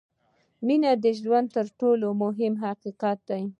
•مینه 0.65 0.91
د 1.03 1.05
ژوند 1.19 1.47
تر 1.55 1.67
ټولو 1.79 2.07
مهم 2.23 2.53
حقیقت 2.65 3.17
دی. 3.29 3.43